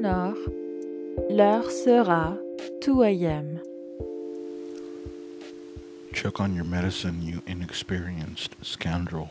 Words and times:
sonore, 0.00 0.36
l'heure 1.28 1.68
sera 1.70 2.38
2 2.82 3.02
a.m. 3.02 3.60
Choke 6.12 6.40
on 6.40 6.54
your 6.54 6.64
medicine, 6.64 7.20
you 7.20 7.42
inexperienced 7.48 8.54
scoundrel. 8.62 9.30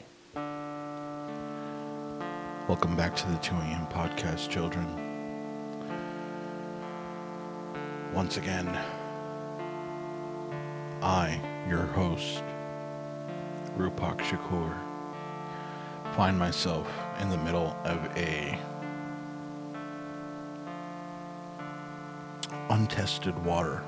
Welcome 2.67 2.97
back 2.97 3.15
to 3.15 3.27
the 3.29 3.37
2 3.37 3.55
a.m. 3.55 3.87
podcast, 3.87 4.49
children. 4.49 4.85
Once 8.13 8.35
again, 8.35 8.67
I, 11.01 11.39
your 11.69 11.85
host, 11.85 12.43
Rupak 13.77 14.19
Shakur, 14.19 14.75
find 16.13 16.37
myself 16.37 16.91
in 17.21 17.29
the 17.29 17.37
middle 17.37 17.73
of 17.85 17.99
a 18.17 18.59
untested 22.77 23.35
water 23.43 23.81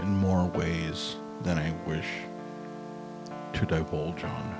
in 0.00 0.08
more 0.08 0.46
ways 0.46 1.14
than 1.42 1.56
I 1.56 1.72
wish 1.86 2.08
to 3.52 3.64
divulge 3.64 4.24
on. 4.24 4.58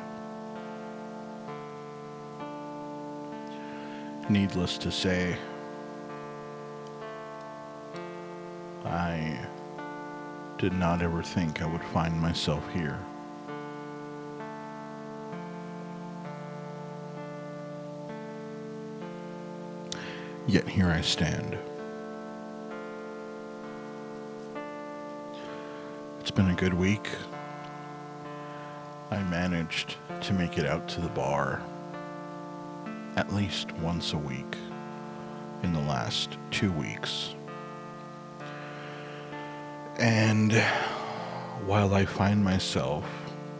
Needless 4.28 4.78
to 4.78 4.92
say, 4.92 5.36
I 8.84 9.36
did 10.58 10.72
not 10.72 11.02
ever 11.02 11.24
think 11.24 11.60
I 11.60 11.66
would 11.66 11.82
find 11.82 12.20
myself 12.20 12.62
here. 12.72 13.00
Yet 20.48 20.66
here 20.66 20.88
I 20.88 21.02
stand. 21.02 21.58
It's 26.20 26.30
been 26.30 26.48
a 26.48 26.54
good 26.54 26.72
week. 26.72 27.06
I 29.10 29.22
managed 29.24 29.96
to 30.22 30.32
make 30.32 30.56
it 30.56 30.64
out 30.64 30.88
to 30.88 31.02
the 31.02 31.10
bar 31.10 31.60
at 33.16 33.30
least 33.34 33.72
once 33.72 34.14
a 34.14 34.16
week 34.16 34.56
in 35.62 35.74
the 35.74 35.80
last 35.80 36.38
two 36.50 36.72
weeks. 36.72 37.34
And 39.98 40.54
while 41.66 41.92
I 41.92 42.06
find 42.06 42.42
myself 42.42 43.04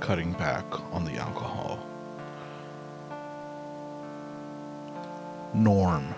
cutting 0.00 0.32
back 0.32 0.64
on 0.94 1.04
the 1.04 1.18
alcohol, 1.18 1.86
Norm 5.52 6.14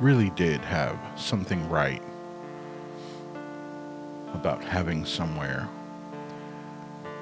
really 0.00 0.30
did 0.30 0.60
have 0.62 0.98
something 1.16 1.68
right 1.68 2.02
about 4.34 4.62
having 4.62 5.04
somewhere 5.04 5.68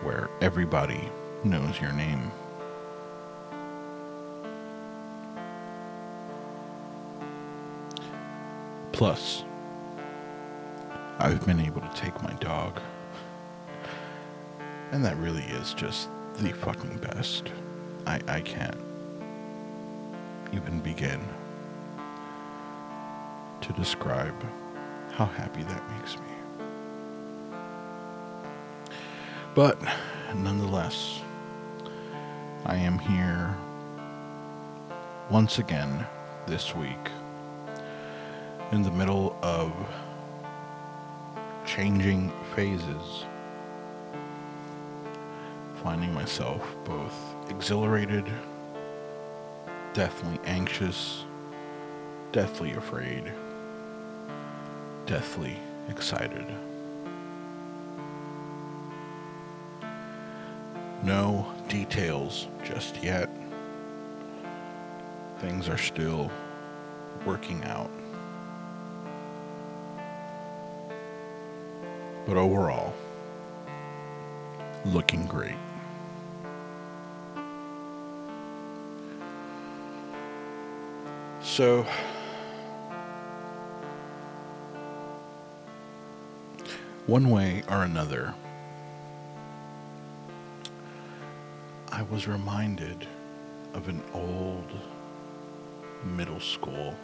where 0.02 0.30
everybody 0.40 1.08
knows 1.44 1.80
your 1.80 1.92
name. 1.92 2.30
Plus, 8.92 9.44
I've 11.18 11.44
been 11.44 11.60
able 11.60 11.80
to 11.80 11.90
take 11.94 12.20
my 12.22 12.32
dog. 12.34 12.80
And 14.92 15.04
that 15.04 15.16
really 15.16 15.44
is 15.44 15.74
just 15.74 16.08
the 16.38 16.52
fucking 16.52 16.98
best. 16.98 17.50
I, 18.06 18.20
I 18.28 18.40
can't 18.40 18.78
even 20.52 20.80
begin 20.80 21.20
to 23.62 23.72
describe 23.72 24.34
how 25.12 25.26
happy 25.26 25.62
that 25.62 25.90
makes 25.90 26.16
me. 26.16 26.26
But 29.54 29.80
nonetheless, 30.34 31.20
I 32.64 32.76
am 32.76 32.98
here 32.98 33.56
once 35.30 35.58
again 35.58 36.06
this 36.46 36.74
week 36.74 37.10
in 38.72 38.82
the 38.82 38.90
middle 38.90 39.36
of 39.42 39.72
changing 41.66 42.32
phases, 42.56 43.24
finding 45.82 46.12
myself 46.14 46.76
both 46.84 47.14
exhilarated, 47.50 48.24
deathly 49.92 50.38
anxious, 50.44 51.24
deathly 52.32 52.72
afraid, 52.72 53.30
deathly 55.06 55.56
excited. 55.88 56.46
No 61.02 61.52
details 61.68 62.46
just 62.64 63.02
yet. 63.02 63.28
Things 65.38 65.68
are 65.68 65.78
still 65.78 66.30
working 67.26 67.64
out. 67.64 67.90
But 72.26 72.36
overall, 72.36 72.94
looking 74.84 75.26
great. 75.26 75.56
So, 81.42 81.84
one 87.06 87.30
way 87.30 87.62
or 87.68 87.82
another, 87.82 88.34
I 91.90 92.02
was 92.02 92.28
reminded 92.28 93.06
of 93.74 93.88
an 93.88 94.02
old 94.14 94.70
middle 96.04 96.40
school 96.40 96.94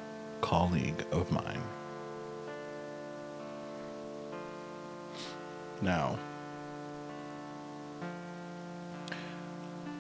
colleague 0.41 1.05
of 1.13 1.31
mine. 1.31 1.63
Now, 5.83 6.19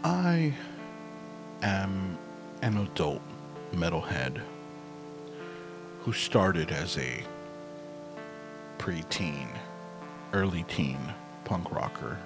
I 0.05 0.55
am 1.63 2.19
an 2.63 2.79
adult 2.79 3.23
metalhead 3.73 4.41
who 6.01 6.13
started 6.13 6.71
as 6.71 6.97
a 6.99 7.23
preteen, 8.79 9.49
early 10.33 10.65
teen 10.65 10.99
punk 11.44 11.71
rocker. 11.71 12.19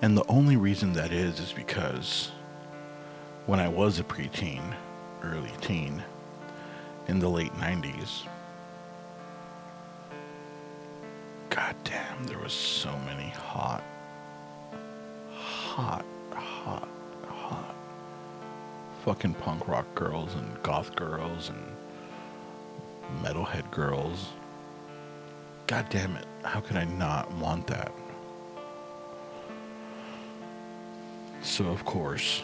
And 0.00 0.16
the 0.16 0.24
only 0.28 0.56
reason 0.56 0.92
that 0.92 1.12
is 1.12 1.40
is 1.40 1.52
because 1.52 2.30
when 3.46 3.58
I 3.58 3.68
was 3.68 3.98
a 3.98 4.04
preteen, 4.04 4.62
early 5.22 5.52
teen, 5.60 6.02
in 7.08 7.18
the 7.18 7.28
late 7.28 7.52
90s, 7.54 8.26
god 11.50 11.74
damn, 11.84 12.24
there 12.24 12.38
was 12.38 12.52
so 12.52 12.96
many 13.06 13.30
hot, 13.30 13.82
hot, 15.32 16.04
hot, 16.32 16.88
hot 17.26 17.74
fucking 19.04 19.32
punk 19.34 19.66
rock 19.66 19.86
girls 19.94 20.34
and 20.34 20.62
goth 20.62 20.94
girls 20.94 21.48
and 21.48 23.24
metalhead 23.24 23.70
girls. 23.70 24.28
God 25.68 25.86
damn 25.90 26.16
it, 26.16 26.24
how 26.44 26.60
could 26.60 26.78
I 26.78 26.84
not 26.84 27.30
want 27.34 27.66
that? 27.66 27.92
So, 31.42 31.66
of 31.66 31.84
course, 31.84 32.42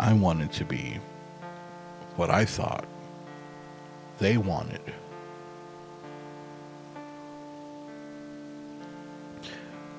I 0.00 0.12
wanted 0.14 0.50
to 0.54 0.64
be 0.64 0.98
what 2.16 2.28
I 2.28 2.44
thought 2.44 2.86
they 4.18 4.36
wanted. 4.36 4.80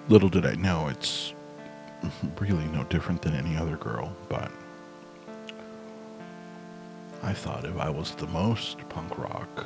Little 0.10 0.28
did 0.28 0.45
I 0.45 0.56
know 0.56 0.89
it's 0.89 1.33
really 2.38 2.66
no 2.66 2.83
different 2.83 3.22
than 3.22 3.33
any 3.33 3.56
other 3.56 3.78
girl, 3.78 4.13
but 4.28 4.51
I 7.23 7.33
thought 7.33 7.65
if 7.65 7.77
I 7.77 7.89
was 7.89 8.15
the 8.15 8.27
most 8.27 8.77
punk 8.89 9.18
rock, 9.18 9.65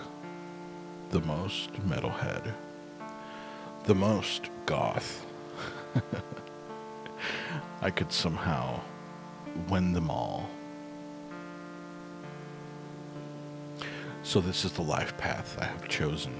the 1.10 1.22
most 1.22 1.74
metalhead, 1.88 2.54
the 3.86 3.96
most 3.96 4.50
goth, 4.66 5.26
I 7.82 7.90
could 7.90 8.12
somehow 8.12 8.80
win 9.70 9.94
them 9.94 10.10
all. 10.10 10.50
So, 14.24 14.42
this 14.42 14.66
is 14.66 14.72
the 14.72 14.82
life 14.82 15.16
path 15.18 15.56
I 15.62 15.66
have 15.66 15.88
chosen. 15.88 16.34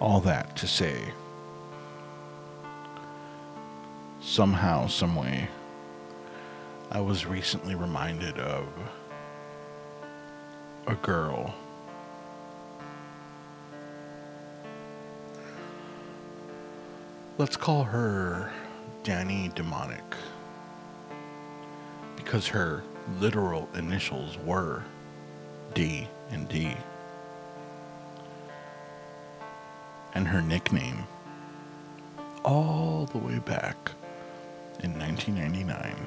all 0.00 0.20
that 0.20 0.54
to 0.56 0.66
say, 0.66 1.12
somehow, 4.20 4.86
someway, 4.86 5.48
I 6.90 7.00
was 7.00 7.26
recently 7.26 7.74
reminded 7.74 8.38
of 8.38 8.68
a 10.86 10.94
girl. 10.94 11.54
Let's 17.38 17.56
call 17.56 17.84
her 17.84 18.52
Danny 19.02 19.50
Demonic 19.54 20.02
because 22.16 22.46
her 22.48 22.82
literal 23.20 23.68
initials 23.74 24.38
were 24.38 24.82
D 25.74 26.08
and 26.30 26.48
D. 26.48 26.76
And 30.14 30.26
her 30.26 30.40
nickname, 30.40 31.04
all 32.44 33.06
the 33.12 33.18
way 33.18 33.38
back 33.40 33.76
in 34.82 34.98
1999, 34.98 36.06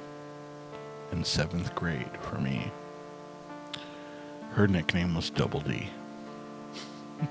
in 1.12 1.24
seventh 1.24 1.74
grade 1.76 2.12
for 2.22 2.38
me, 2.40 2.72
her 4.52 4.68
nickname 4.68 5.16
was 5.16 5.30
Double 5.30 5.60
D. 5.62 5.88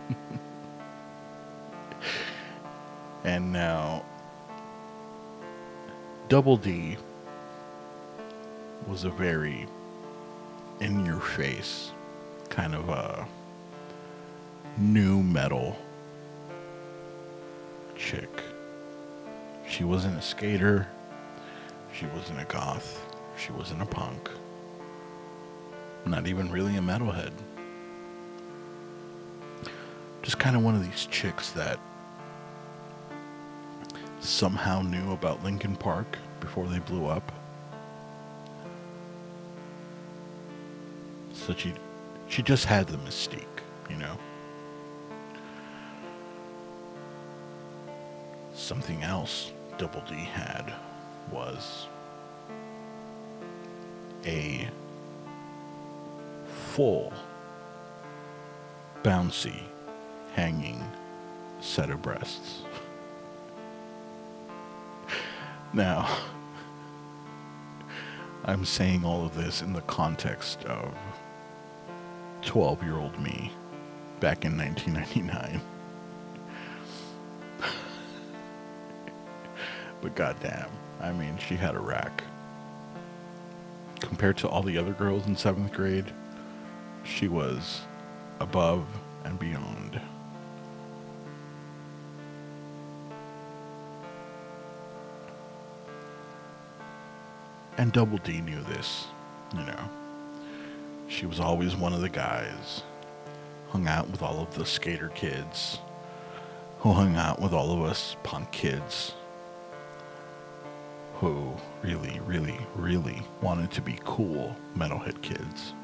and 3.25 3.53
now, 3.53 4.05
Double 6.29 6.57
D 6.57 6.97
was 8.87 9.05
a 9.05 9.11
very 9.11 9.67
in 10.81 11.05
your 11.05 11.21
face 11.21 11.91
kind 12.49 12.75
of 12.75 12.89
a 12.89 13.27
new 14.79 15.23
metal 15.23 15.77
chick. 17.97 18.31
She 19.69 19.85
wasn't 19.85 20.19
a 20.19 20.23
skater. 20.23 20.89
She 21.93 22.07
wasn't 22.07 22.41
a 22.41 22.45
goth. 22.45 23.08
She 23.39 23.53
wasn't 23.53 23.83
a 23.83 23.87
punk. 23.87 24.31
Not 26.05 26.27
even 26.27 26.51
really 26.51 26.77
a 26.77 26.81
metalhead. 26.81 27.33
Just 30.23 30.39
kind 30.39 30.57
of 30.57 30.63
one 30.63 30.75
of 30.75 30.85
these 30.85 31.07
chicks 31.07 31.51
that 31.53 31.79
somehow 34.21 34.83
knew 34.83 35.13
about 35.13 35.43
Linkin 35.45 35.77
Park 35.77 36.19
before 36.41 36.67
they 36.67 36.81
blew 36.81 37.07
up. 37.07 37.33
So 41.33 41.55
she 41.55 41.75
she 42.29 42.43
just 42.43 42.65
had 42.65 42.89
the 42.89 42.99
mystique, 42.99 43.45
you 43.89 43.97
know. 43.97 44.19
Something 48.55 49.03
else 49.03 49.53
Double 49.79 50.03
D 50.09 50.15
had 50.15 50.75
was 51.31 51.87
a 54.25 54.69
full 56.47 57.13
bouncy 59.03 59.63
hanging 60.35 60.85
set 61.61 61.91
of 61.91 62.03
breasts. 62.03 62.63
Now, 65.73 66.19
I'm 68.45 68.65
saying 68.65 69.05
all 69.05 69.27
of 69.27 69.35
this 69.35 69.61
in 69.61 69.73
the 69.73 69.83
context 69.83 70.65
of 70.65 70.95
12 72.43 72.83
year 72.83 72.97
old 72.97 73.19
me 73.21 73.53
back 74.21 74.45
in 74.45 74.57
1999. 74.57 75.61
but 80.01 80.15
goddamn, 80.15 80.71
I 81.01 81.13
mean, 81.13 81.37
she 81.37 81.57
had 81.57 81.75
a 81.75 81.81
rack. 81.81 82.23
Compared 84.01 84.37
to 84.39 84.49
all 84.49 84.63
the 84.63 84.79
other 84.79 84.93
girls 84.93 85.27
in 85.27 85.37
seventh 85.37 85.73
grade, 85.73 86.13
she 87.05 87.29
was 87.29 87.83
above 88.41 88.87
and 89.25 89.39
beyond. 89.39 90.01
And 97.77 97.93
Double 97.93 98.19
D 98.19 98.41
knew 98.41 98.61
this, 98.63 99.07
you 99.55 99.61
know. 99.61 99.89
She 101.07 101.27
was 101.27 101.39
always 101.39 101.77
one 101.77 101.93
of 101.93 102.01
the 102.01 102.09
guys. 102.09 102.83
Hung 103.69 103.87
out 103.87 104.11
with 104.11 104.23
all 104.23 104.41
of 104.41 104.55
the 104.55 104.67
skater 104.67 105.09
kids. 105.11 105.79
Who 106.81 106.93
hung 106.93 107.17
out 107.17 107.41
with 107.41 107.53
all 107.53 107.73
of 107.73 107.89
us 107.89 108.17
punk 108.23 108.51
kids. 108.51 109.15
Who 111.21 111.53
really, 111.83 112.21
really, 112.27 112.59
really 112.77 113.23
wanted 113.43 113.73
to 113.73 113.81
be 113.81 113.99
cool 114.05 114.55
metalhead 114.77 115.21
kids. 115.21 115.75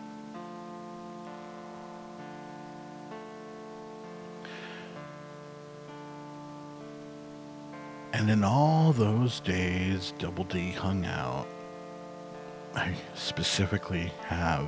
And 8.13 8.31
in 8.31 8.45
all 8.45 8.93
those 8.93 9.41
days 9.41 10.15
Double 10.21 10.45
D 10.45 10.71
hung 10.71 11.05
out, 11.05 11.49
I 12.77 12.95
specifically 13.15 14.13
have 14.23 14.65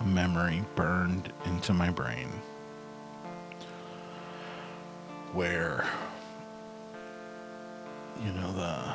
a 0.00 0.04
memory 0.04 0.64
burned 0.74 1.32
into 1.46 1.72
my 1.72 1.90
brain 1.90 2.28
where, 5.32 5.86
you 8.24 8.32
know, 8.32 8.52
the 8.52 8.92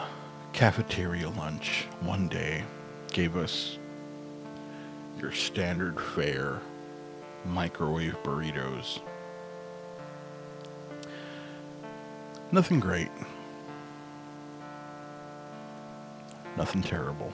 cafeteria 0.64 1.30
lunch 1.32 1.88
one 2.00 2.30
day 2.30 2.64
gave 3.12 3.36
us 3.36 3.78
your 5.20 5.30
standard 5.30 6.00
fare 6.00 6.62
microwave 7.44 8.16
burritos. 8.24 9.02
Nothing 12.54 12.80
great. 12.80 13.10
Nothing 16.56 16.82
terrible. 16.82 17.34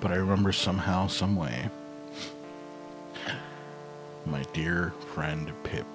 But 0.00 0.10
I 0.10 0.16
remember 0.16 0.50
somehow, 0.50 1.06
some 1.06 1.36
way, 1.36 1.70
my 4.26 4.42
dear 4.52 4.92
friend 5.14 5.52
Pip. 5.64 5.86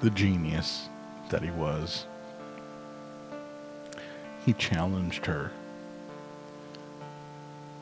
the 0.00 0.10
genius 0.10 0.88
that 1.28 1.42
he 1.42 1.50
was. 1.50 2.06
He 4.46 4.54
challenged 4.54 5.26
her 5.26 5.52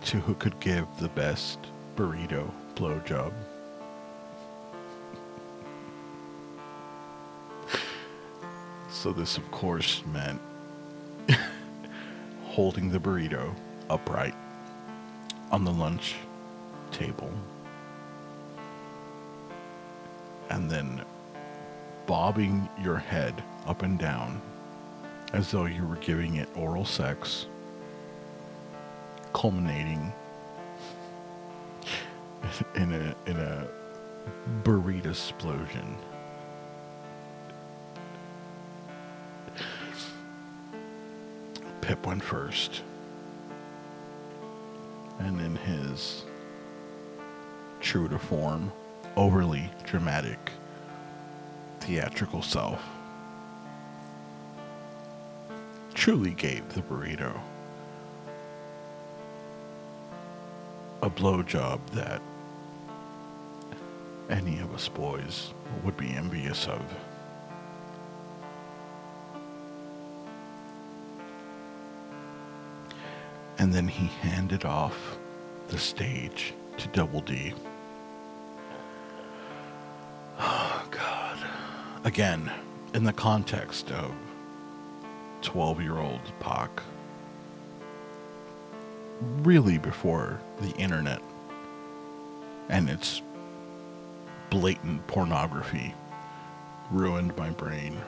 to 0.07 0.19
who 0.21 0.35
could 0.35 0.59
give 0.59 0.87
the 0.99 1.09
best 1.11 1.59
burrito 1.97 2.51
blowjob. 2.75 3.33
So 8.91 9.13
this, 9.13 9.37
of 9.37 9.49
course, 9.53 10.03
meant 10.13 10.41
holding 12.45 12.91
the 12.91 12.99
burrito 12.99 13.55
upright 13.91 14.35
on 15.51 15.65
the 15.65 15.73
lunch 15.73 16.17
table 16.91 17.33
and 20.51 20.71
then 20.71 21.03
bobbing 22.07 22.69
your 22.81 22.97
head 22.97 23.43
up 23.67 23.83
and 23.83 23.99
down 23.99 24.41
as 25.33 25.51
though 25.51 25.67
you 25.67 25.87
were 25.87 25.97
giving 25.97 26.37
it 26.37 26.49
oral 26.57 26.85
sex, 26.85 27.47
culminating 29.35 30.13
in 32.77 32.93
a 32.93 33.31
in 33.31 33.37
a 33.37 33.69
burrito 34.65 35.11
explosion. 35.11 35.97
Pip 41.81 42.07
went 42.07 42.23
first. 42.23 42.83
And 45.19 45.41
in 45.41 45.57
his 45.57 46.25
true 47.81 48.09
to 48.09 48.19
form, 48.19 48.73
overly 49.17 49.71
dramatic, 49.85 50.53
theatrical 51.81 52.43
self, 52.43 52.83
truly 55.95 56.31
gave 56.31 56.69
the 56.75 56.83
burrito 56.83 57.41
a 61.03 61.11
blowjob 61.11 61.81
that 61.91 62.21
any 64.31 64.59
of 64.59 64.75
us 64.75 64.89
boys 64.89 65.53
would 65.85 65.97
be 65.97 66.11
envious 66.11 66.67
of. 66.67 66.83
And 73.59 73.73
then 73.73 73.89
he 73.89 74.07
handed 74.07 74.65
off 74.65 75.19
the 75.69 75.79
stage 75.79 76.55
to 76.77 76.89
Double 76.89 77.21
D. 77.21 77.55
Oh, 80.39 80.87
God. 80.91 81.39
Again, 82.05 82.51
in 82.95 83.05
the 83.05 83.13
context 83.13 83.91
of 83.91 84.13
12 85.43 85.83
year 85.83 85.99
old 85.99 86.21
Pac, 86.41 86.71
really 89.43 89.79
before 89.79 90.41
the 90.61 90.71
internet 90.77 91.21
and 92.69 92.89
its 92.89 93.23
blatant 94.51 95.07
pornography 95.07 95.95
ruined 96.91 97.37
my 97.37 97.51
brain 97.51 97.99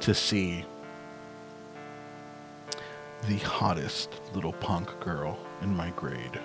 to 0.00 0.14
see 0.14 0.64
the 3.26 3.38
hottest 3.38 4.20
little 4.34 4.52
punk 4.54 4.88
girl 5.00 5.38
in 5.62 5.74
my 5.74 5.90
grade 5.90 6.38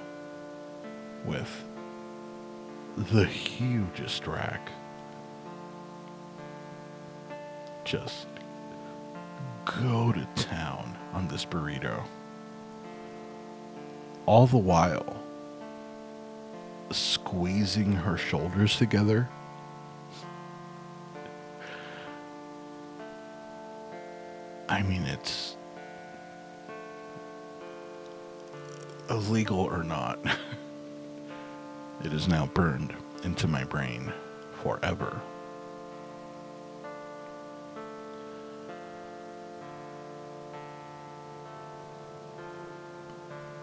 with 1.25 1.63
the 3.11 3.25
hugest 3.25 4.27
rack 4.27 4.71
just 7.85 8.27
go 9.65 10.11
to 10.11 10.25
town 10.35 10.97
on 11.13 11.27
this 11.27 11.45
burrito 11.45 12.03
all 14.25 14.47
the 14.47 14.57
while 14.57 15.23
squeezing 16.91 17.91
her 17.91 18.17
shoulders 18.17 18.77
together. 18.77 19.27
I 24.69 24.81
mean, 24.83 25.03
it's 25.03 25.55
illegal 29.10 29.60
or 29.60 29.83
not. 29.83 30.19
it 32.03 32.13
is 32.13 32.27
now 32.27 32.45
burned 32.48 32.93
into 33.24 33.48
my 33.48 33.63
brain 33.63 34.12
forever. 34.62 35.19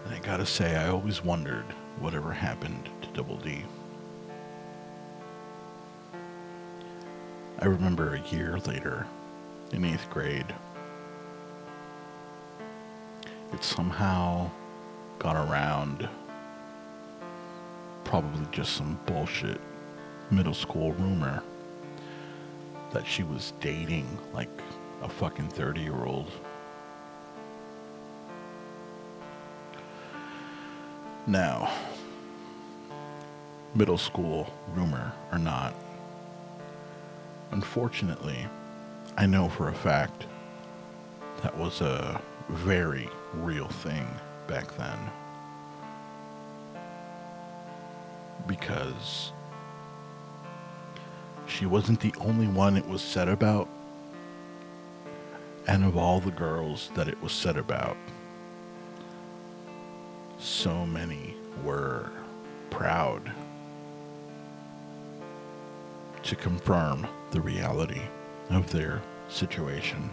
And 0.04 0.14
I 0.14 0.18
gotta 0.18 0.46
say, 0.46 0.76
I 0.76 0.88
always 0.88 1.24
wondered 1.24 1.66
whatever 1.98 2.32
happened 2.32 2.88
to 3.02 3.08
Double 3.08 3.36
D. 3.36 3.62
I 7.58 7.66
remember 7.66 8.14
a 8.14 8.34
year 8.34 8.58
later, 8.66 9.06
in 9.72 9.84
eighth 9.84 10.08
grade, 10.08 10.54
it 13.52 13.62
somehow 13.62 14.50
got 15.20 15.36
around 15.36 16.08
probably 18.04 18.44
just 18.50 18.74
some 18.74 18.98
bullshit 19.04 19.60
middle 20.30 20.54
school 20.54 20.92
rumor 20.94 21.42
that 22.90 23.06
she 23.06 23.22
was 23.22 23.52
dating 23.60 24.18
like 24.32 24.48
a 25.02 25.08
fucking 25.08 25.48
30 25.48 25.82
year 25.82 26.04
old. 26.06 26.32
Now, 31.26 31.70
middle 33.74 33.98
school 33.98 34.50
rumor 34.74 35.12
or 35.30 35.38
not, 35.38 35.74
unfortunately, 37.50 38.46
I 39.18 39.26
know 39.26 39.50
for 39.50 39.68
a 39.68 39.74
fact 39.74 40.24
that 41.42 41.56
was 41.56 41.82
a 41.82 42.20
very 42.48 43.08
real 43.34 43.68
thing 43.68 44.08
back 44.50 44.76
then. 44.76 44.98
Because 48.48 49.32
she 51.46 51.66
wasn't 51.66 52.00
the 52.00 52.12
only 52.20 52.48
one 52.48 52.76
it 52.76 52.88
was 52.88 53.00
said 53.00 53.28
about. 53.28 53.68
And 55.68 55.84
of 55.84 55.96
all 55.96 56.18
the 56.18 56.32
girls 56.32 56.90
that 56.94 57.06
it 57.06 57.22
was 57.22 57.32
said 57.32 57.56
about, 57.56 57.96
so 60.38 60.84
many 60.84 61.36
were 61.64 62.10
proud 62.70 63.30
to 66.24 66.34
confirm 66.34 67.06
the 67.30 67.40
reality 67.40 68.02
of 68.50 68.72
their 68.72 69.00
situation. 69.28 70.10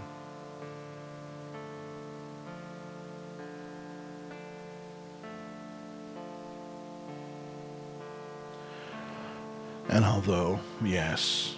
And 9.98 10.06
although, 10.06 10.60
yes, 10.84 11.56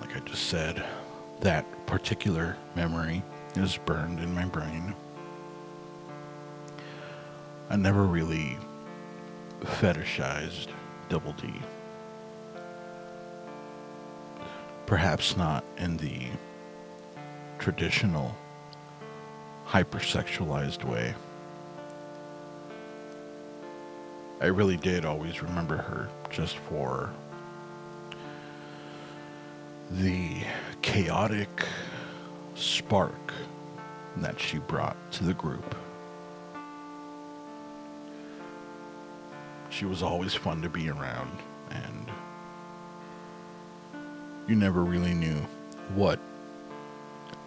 like 0.00 0.16
I 0.16 0.20
just 0.20 0.44
said, 0.44 0.80
that 1.40 1.66
particular 1.86 2.56
memory 2.76 3.20
is 3.56 3.78
burned 3.78 4.20
in 4.20 4.32
my 4.32 4.44
brain, 4.44 4.94
I 7.68 7.74
never 7.74 8.04
really 8.04 8.56
fetishized 9.62 10.68
Double 11.08 11.32
D. 11.32 11.52
Perhaps 14.86 15.36
not 15.36 15.64
in 15.76 15.96
the 15.96 16.28
traditional 17.58 18.36
hypersexualized 19.66 20.84
way. 20.84 21.12
I 24.40 24.46
really 24.46 24.76
did 24.76 25.04
always 25.04 25.42
remember 25.42 25.78
her 25.78 26.08
just 26.30 26.56
for 26.56 27.10
the 29.90 30.36
chaotic 30.82 31.66
spark 32.54 33.32
that 34.18 34.38
she 34.38 34.58
brought 34.58 34.96
to 35.12 35.24
the 35.24 35.34
group. 35.34 35.74
She 39.68 39.84
was 39.84 40.02
always 40.02 40.34
fun 40.34 40.62
to 40.62 40.68
be 40.68 40.88
around, 40.90 41.36
and 41.70 42.10
you 44.46 44.54
never 44.54 44.84
really 44.84 45.14
knew 45.14 45.40
what 45.94 46.20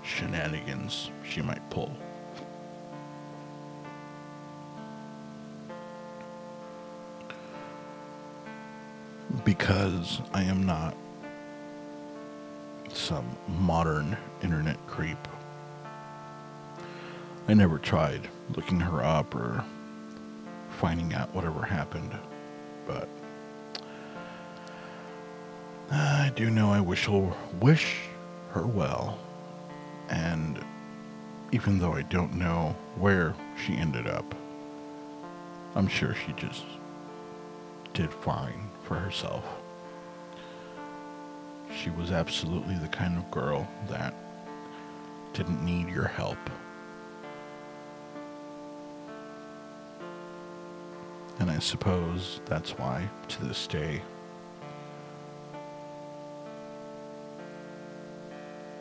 shenanigans 0.03 1.11
she 1.27 1.41
might 1.41 1.69
pull. 1.69 1.95
Because 9.45 10.21
I 10.33 10.43
am 10.43 10.65
not 10.65 10.95
some 12.95 13.25
modern 13.47 14.17
internet 14.41 14.77
creep. 14.87 15.17
I 17.47 17.53
never 17.53 17.77
tried 17.77 18.29
looking 18.55 18.79
her 18.79 19.03
up 19.03 19.35
or 19.35 19.63
finding 20.79 21.13
out 21.13 21.33
whatever 21.33 21.63
happened, 21.63 22.15
but 22.87 23.07
I 25.91 26.31
do 26.35 26.49
know 26.49 26.71
I 26.71 26.79
wish 26.79 27.05
her, 27.05 27.33
wish 27.59 27.97
her 28.51 28.65
well, 28.65 29.19
and 30.09 30.63
even 31.51 31.79
though 31.79 31.93
I 31.93 32.01
don't 32.03 32.35
know 32.35 32.75
where 32.95 33.35
she 33.63 33.75
ended 33.75 34.07
up, 34.07 34.33
I'm 35.75 35.87
sure 35.87 36.15
she 36.15 36.33
just 36.33 36.63
did 37.93 38.11
fine 38.11 38.69
for 38.83 38.95
herself. 38.95 39.43
She 41.83 41.89
was 41.89 42.11
absolutely 42.11 42.75
the 42.75 42.87
kind 42.87 43.17
of 43.17 43.29
girl 43.29 43.67
that 43.89 44.13
didn't 45.33 45.65
need 45.65 45.89
your 45.89 46.07
help. 46.07 46.37
And 51.39 51.51
I 51.51 51.59
suppose 51.59 52.39
that's 52.45 52.77
why, 52.77 53.09
to 53.27 53.43
this 53.43 53.67
day, 53.67 54.01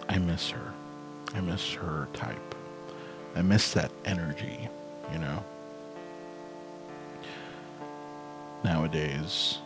I 0.08 0.18
miss 0.18 0.50
her. 0.50 0.72
I 1.34 1.40
miss 1.40 1.72
her 1.72 2.06
type. 2.12 2.54
I 3.34 3.42
miss 3.42 3.72
that 3.72 3.90
energy, 4.04 4.68
you 5.12 5.18
know? 5.18 5.44
Nowadays, 8.62 9.58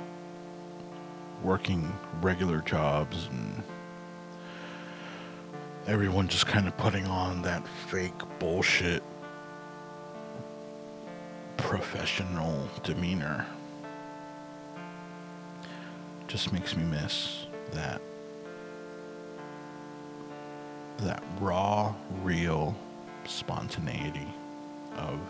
working 1.42 1.92
regular 2.20 2.60
jobs 2.60 3.28
and 3.30 3.62
everyone 5.86 6.28
just 6.28 6.46
kind 6.46 6.66
of 6.66 6.76
putting 6.76 7.06
on 7.06 7.42
that 7.42 7.66
fake 7.88 8.14
bullshit 8.38 9.02
professional 11.56 12.68
demeanor. 12.82 13.46
Just 16.26 16.52
makes 16.52 16.76
me 16.76 16.84
miss 16.84 17.46
that 17.72 18.00
that 20.98 21.22
raw 21.40 21.94
real 22.22 22.74
spontaneity 23.26 24.26
of 24.96 25.20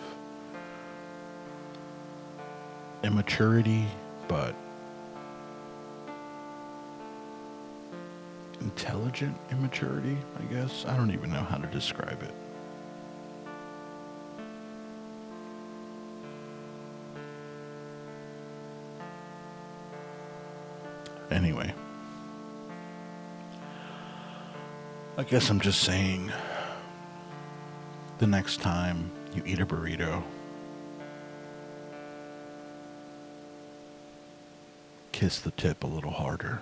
immaturity, 3.03 3.87
but 4.29 4.55
intelligent 8.77 9.35
immaturity, 9.51 10.19
I 10.39 10.43
guess. 10.53 10.85
I 10.87 10.95
don't 10.99 11.11
even 11.11 11.33
know 11.33 11.41
how 11.41 11.57
to 11.57 11.67
describe 11.69 12.23
it. 12.23 12.35
Anyway, 21.31 21.73
I 25.17 25.23
guess 25.23 25.49
I'm 25.49 25.61
just 25.61 25.81
saying 25.81 26.31
the 28.19 28.27
next 28.27 28.61
time 28.61 29.11
you 29.35 29.43
eat 29.47 29.59
a 29.59 29.65
burrito, 29.65 30.23
kiss 35.13 35.41
the 35.41 35.51
tip 35.53 35.83
a 35.83 35.87
little 35.87 36.11
harder. 36.11 36.61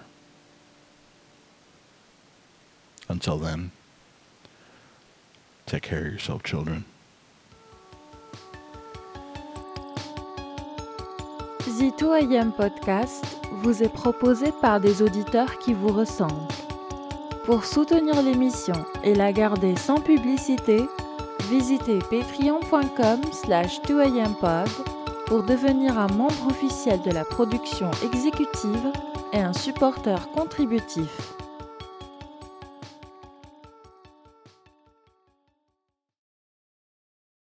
Until 3.09 3.39
then, 3.39 3.71
take 5.67 5.83
care 5.83 6.07
of 6.07 6.13
yourself, 6.13 6.43
children. 6.43 6.85
The 11.85 11.91
2AM 11.99 12.53
podcast 12.53 13.25
vous 13.63 13.83
est 13.83 13.93
proposé 13.93 14.53
par 14.63 14.81
des 14.81 15.03
auditeurs 15.03 15.59
qui 15.59 15.75
vous 15.75 15.93
ressemblent. 15.93 16.49
Pour 17.45 17.65
soutenir 17.65 18.23
l'émission 18.23 18.87
et 19.03 19.15
la 19.15 19.33
garder 19.33 19.77
sans 19.77 20.01
publicité, 20.01 20.83
visitez 21.51 21.99
patreon.com 22.11 23.21
slash 23.33 23.83
2ampod 23.83 24.69
pour 25.27 25.43
devenir 25.43 25.99
un 25.99 26.07
membre 26.07 26.47
officiel 26.49 27.03
de 27.03 27.11
la 27.11 27.25
production 27.25 27.91
exécutive 28.03 28.93
et 29.33 29.41
un 29.41 29.53
supporteur 29.53 30.31
contributif. 30.31 31.44